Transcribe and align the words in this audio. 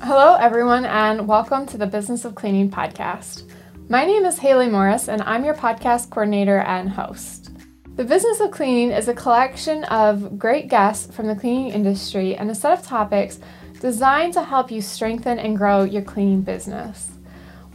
Hello, 0.00 0.36
everyone, 0.36 0.86
and 0.86 1.26
welcome 1.26 1.66
to 1.66 1.76
the 1.76 1.86
Business 1.86 2.24
of 2.24 2.36
Cleaning 2.36 2.70
podcast. 2.70 3.50
My 3.88 4.04
name 4.04 4.24
is 4.24 4.38
Haley 4.38 4.68
Morris, 4.68 5.08
and 5.08 5.20
I'm 5.22 5.44
your 5.44 5.54
podcast 5.54 6.10
coordinator 6.10 6.60
and 6.60 6.88
host. 6.88 7.50
The 7.96 8.04
Business 8.04 8.38
of 8.38 8.52
Cleaning 8.52 8.92
is 8.92 9.08
a 9.08 9.14
collection 9.14 9.82
of 9.84 10.38
great 10.38 10.68
guests 10.68 11.12
from 11.12 11.26
the 11.26 11.34
cleaning 11.34 11.72
industry 11.72 12.36
and 12.36 12.48
a 12.48 12.54
set 12.54 12.78
of 12.78 12.86
topics 12.86 13.40
designed 13.80 14.34
to 14.34 14.44
help 14.44 14.70
you 14.70 14.80
strengthen 14.80 15.40
and 15.40 15.56
grow 15.56 15.82
your 15.82 16.02
cleaning 16.02 16.42
business. 16.42 17.10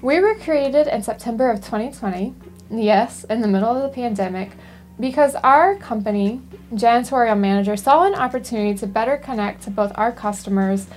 We 0.02 0.22
were 0.22 0.36
created 0.36 0.88
in 0.88 1.04
September 1.04 1.52
of 1.52 1.60
2020, 1.60 2.34
yes, 2.72 3.26
in 3.26 3.42
the 3.42 3.48
middle 3.50 3.76
of 3.76 3.84
the 3.84 3.94
pandemic, 3.94 4.52
because 5.00 5.36
our 5.36 5.76
company, 5.76 6.42
Janitorial 6.74 7.38
Manager, 7.38 7.76
saw 7.76 8.06
an 8.06 8.16
opportunity 8.16 8.78
to 8.80 8.88
better 8.88 9.18
connect 9.18 9.64
to 9.64 9.72
both 9.72 9.92
our 9.96 10.12
customers 10.12 10.88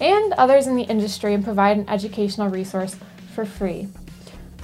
and 0.00 0.32
others 0.34 0.66
in 0.66 0.76
the 0.76 0.84
industry 0.84 1.34
and 1.34 1.44
provide 1.44 1.76
an 1.76 1.88
educational 1.88 2.48
resource 2.48 2.96
for 3.34 3.44
free. 3.44 3.88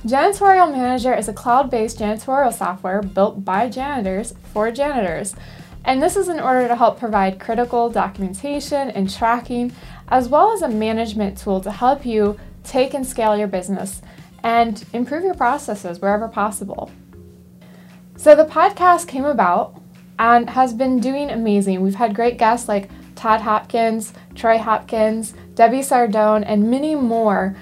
Janitorial 0.04 0.70
Manager 0.70 1.12
is 1.12 1.28
a 1.28 1.32
cloud 1.32 1.70
based 1.70 1.98
janitorial 1.98 2.52
software 2.52 3.02
built 3.02 3.44
by 3.44 3.68
janitors 3.68 4.34
for 4.52 4.70
janitors. 4.70 5.34
And 5.84 6.02
this 6.02 6.16
is 6.16 6.28
in 6.28 6.38
order 6.38 6.68
to 6.68 6.76
help 6.76 6.98
provide 6.98 7.40
critical 7.40 7.90
documentation 7.90 8.90
and 8.90 9.12
tracking, 9.12 9.72
as 10.08 10.28
well 10.28 10.52
as 10.52 10.62
a 10.62 10.68
management 10.68 11.38
tool 11.38 11.60
to 11.62 11.70
help 11.70 12.06
you 12.06 12.38
take 12.62 12.94
and 12.94 13.06
scale 13.06 13.36
your 13.36 13.48
business 13.48 14.02
and 14.42 14.84
improve 14.92 15.24
your 15.24 15.34
processes 15.34 16.00
wherever 16.00 16.28
possible. 16.28 16.90
So, 18.16 18.34
the 18.34 18.44
podcast 18.44 19.08
came 19.08 19.24
about 19.24 19.80
and 20.18 20.50
has 20.50 20.72
been 20.74 21.00
doing 21.00 21.30
amazing. 21.30 21.80
We've 21.80 21.94
had 21.94 22.14
great 22.14 22.38
guests 22.38 22.68
like 22.68 22.90
Todd 23.18 23.40
Hopkins, 23.40 24.12
Troy 24.36 24.58
Hopkins, 24.58 25.34
Debbie 25.56 25.80
Sardone, 25.80 26.44
and 26.46 26.70
many 26.70 26.94
more 26.94 27.56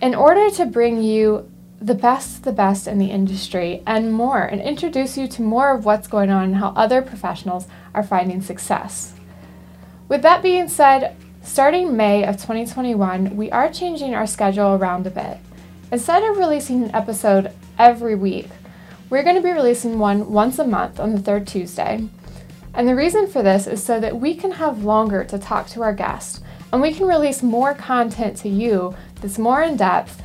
in 0.00 0.14
order 0.14 0.48
to 0.50 0.64
bring 0.64 1.02
you 1.02 1.50
the 1.80 1.94
best, 1.94 2.44
the 2.44 2.52
best 2.52 2.88
in 2.88 2.98
the 2.98 3.10
industry 3.10 3.82
and 3.86 4.10
more, 4.10 4.42
and 4.42 4.60
introduce 4.62 5.18
you 5.18 5.28
to 5.28 5.42
more 5.42 5.74
of 5.74 5.84
what's 5.84 6.08
going 6.08 6.30
on 6.30 6.44
and 6.44 6.56
how 6.56 6.68
other 6.68 7.02
professionals 7.02 7.66
are 7.92 8.02
finding 8.02 8.40
success. 8.40 9.12
With 10.08 10.22
that 10.22 10.42
being 10.42 10.68
said, 10.68 11.14
starting 11.42 11.94
May 11.94 12.24
of 12.24 12.36
2021, 12.36 13.36
we 13.36 13.50
are 13.50 13.70
changing 13.70 14.14
our 14.14 14.26
schedule 14.26 14.76
around 14.76 15.06
a 15.06 15.10
bit. 15.10 15.36
Instead 15.92 16.22
of 16.22 16.38
releasing 16.38 16.82
an 16.82 16.94
episode 16.94 17.52
every 17.78 18.14
week, 18.14 18.48
we're 19.10 19.22
going 19.22 19.36
to 19.36 19.42
be 19.42 19.52
releasing 19.52 19.98
one 19.98 20.32
once 20.32 20.58
a 20.58 20.66
month 20.66 20.98
on 20.98 21.12
the 21.12 21.20
third 21.20 21.46
Tuesday. 21.46 22.08
And 22.76 22.86
the 22.86 22.94
reason 22.94 23.26
for 23.26 23.42
this 23.42 23.66
is 23.66 23.82
so 23.82 23.98
that 24.00 24.20
we 24.20 24.34
can 24.34 24.52
have 24.52 24.84
longer 24.84 25.24
to 25.24 25.38
talk 25.38 25.66
to 25.68 25.82
our 25.82 25.94
guests 25.94 26.42
and 26.72 26.82
we 26.82 26.92
can 26.92 27.06
release 27.06 27.42
more 27.42 27.72
content 27.72 28.36
to 28.38 28.50
you 28.50 28.94
that's 29.22 29.38
more 29.38 29.62
in 29.62 29.76
depth 29.76 30.22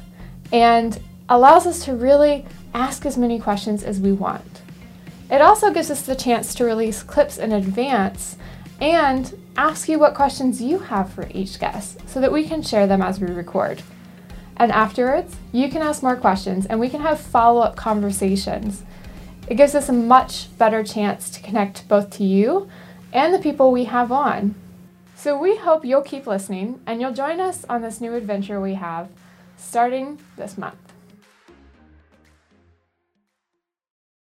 and 0.52 1.00
allows 1.30 1.66
us 1.66 1.86
to 1.86 1.96
really 1.96 2.46
ask 2.74 3.06
as 3.06 3.18
many 3.18 3.40
questions 3.40 3.84
as 3.84 4.02
we 4.02 4.12
want. 4.12 4.62
It 5.30 5.42
also 5.42 5.72
gives 5.72 5.90
us 5.90 6.02
the 6.02 6.14
chance 6.14 6.54
to 6.56 6.66
release 6.66 7.04
clips 7.04 7.38
in 7.38 7.54
advance 7.54 8.36
and 8.82 9.34
ask 9.56 9.88
you 9.88 9.98
what 9.98 10.14
questions 10.14 10.62
you 10.62 10.80
have 10.80 11.10
for 11.14 11.30
each 11.34 11.58
guest 11.58 12.00
so 12.06 12.20
that 12.20 12.34
we 12.34 12.44
can 12.44 12.62
share 12.62 12.86
them 12.86 13.02
as 13.02 13.22
we 13.22 13.28
record. 13.28 13.82
And 14.58 14.74
afterwards, 14.74 15.38
you 15.54 15.70
can 15.70 15.82
ask 15.82 16.04
more 16.04 16.18
questions 16.18 16.66
and 16.66 16.82
we 16.82 16.90
can 16.90 17.00
have 17.00 17.22
follow 17.22 17.62
up 17.62 17.78
conversations 17.78 18.84
it 19.52 19.58
gives 19.58 19.76
us 19.76 19.90
a 19.90 19.92
much 19.92 20.48
better 20.58 20.82
chance 20.82 21.30
to 21.30 21.42
connect 21.42 21.86
both 21.90 22.10
to 22.10 22.24
you 22.24 22.70
and 23.12 23.34
the 23.34 23.40
people 23.40 23.70
we 23.70 23.84
have 23.84 24.10
on. 24.10 24.56
So 25.18 25.38
we 25.38 25.58
hope 25.58 25.84
you'll 25.84 26.04
keep 26.04 26.26
listening 26.26 26.80
and 26.86 27.02
you'll 27.02 27.12
join 27.12 27.42
us 27.42 27.66
on 27.68 27.82
this 27.82 28.00
new 28.00 28.14
adventure 28.16 28.62
we 28.62 28.76
have 28.76 29.10
starting 29.58 30.20
this 30.38 30.58
month. 30.58 30.78